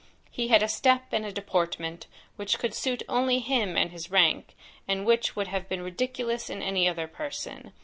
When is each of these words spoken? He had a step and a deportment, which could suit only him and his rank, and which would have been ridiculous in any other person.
He 0.31 0.47
had 0.47 0.63
a 0.63 0.67
step 0.67 1.03
and 1.13 1.23
a 1.23 1.31
deportment, 1.31 2.07
which 2.35 2.57
could 2.57 2.73
suit 2.73 3.03
only 3.07 3.37
him 3.37 3.77
and 3.77 3.91
his 3.91 4.09
rank, 4.09 4.55
and 4.87 5.05
which 5.05 5.35
would 5.35 5.49
have 5.49 5.69
been 5.69 5.83
ridiculous 5.83 6.49
in 6.49 6.63
any 6.63 6.89
other 6.89 7.07
person. 7.07 7.71